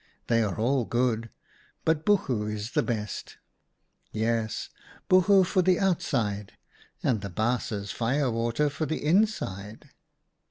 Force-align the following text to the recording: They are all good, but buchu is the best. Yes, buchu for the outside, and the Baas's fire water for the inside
They 0.25 0.41
are 0.41 0.57
all 0.57 0.83
good, 0.85 1.29
but 1.85 2.07
buchu 2.07 2.47
is 2.51 2.71
the 2.71 2.81
best. 2.81 3.37
Yes, 4.11 4.69
buchu 5.07 5.43
for 5.45 5.61
the 5.61 5.79
outside, 5.79 6.53
and 7.03 7.21
the 7.21 7.29
Baas's 7.29 7.91
fire 7.91 8.31
water 8.31 8.67
for 8.71 8.87
the 8.87 9.05
inside 9.05 9.91